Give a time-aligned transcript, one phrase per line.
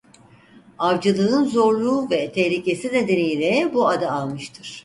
[0.79, 4.79] Avcılığın zorluğu ve tehlikesi nedeniyle bu adı almıştır.